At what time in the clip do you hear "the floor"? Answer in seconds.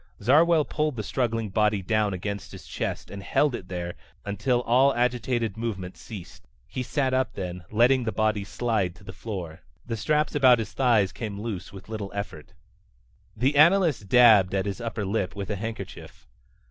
9.03-9.61